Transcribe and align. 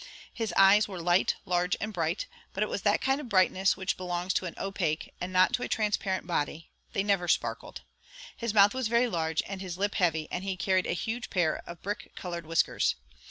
His 0.33 0.51
eyes 0.57 0.87
were 0.87 0.99
light, 0.99 1.35
large, 1.45 1.77
and 1.79 1.93
bright, 1.93 2.25
but 2.53 2.63
it 2.63 2.69
was 2.69 2.81
that 2.81 3.01
kind 3.01 3.21
of 3.21 3.29
brightness 3.29 3.77
which 3.77 3.97
belongs 3.97 4.33
to 4.33 4.47
an 4.47 4.55
opaque, 4.57 5.13
and 5.21 5.31
not 5.31 5.53
to 5.53 5.61
a 5.61 5.67
transparent 5.67 6.25
body 6.25 6.71
they 6.93 7.03
never 7.03 7.27
sparkled; 7.27 7.81
his 8.35 8.51
mouth 8.51 8.73
was 8.73 8.87
very 8.87 9.07
large, 9.07 9.43
and 9.45 9.61
his 9.61 9.77
lip 9.77 9.93
heavy, 9.93 10.27
and 10.31 10.43
he 10.43 10.57
carried 10.57 10.87
a 10.87 10.93
huge 10.93 11.29
pair 11.29 11.61
of 11.69 11.83
brick 11.83 12.13
coloured 12.15 12.47
whiskers. 12.47 12.95